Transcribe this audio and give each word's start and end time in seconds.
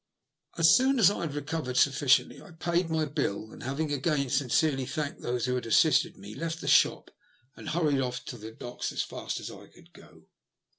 As 0.57 0.75
soon 0.75 0.97
as 0.97 1.11
I 1.11 1.19
had 1.21 1.35
recovered 1.35 1.77
sufficiently, 1.77 2.41
I 2.41 2.49
paid 2.49 2.89
my 2.89 3.05
bill, 3.05 3.51
and, 3.51 3.61
having 3.61 3.93
again 3.93 4.31
sincerely 4.31 4.87
thanked 4.87 5.21
those 5.21 5.45
who 5.45 5.53
had 5.53 5.67
assisted 5.67 6.17
me, 6.17 6.33
left 6.33 6.59
the 6.59 6.67
shop 6.67 7.11
and 7.55 7.69
hurried 7.69 8.01
off 8.01 8.25
to 8.25 8.37
the 8.39 8.49
docks 8.51 8.91
as 8.91 9.03
fast 9.03 9.39
as 9.39 9.51
I 9.51 9.67
could 9.67 9.93
go. 9.93 10.23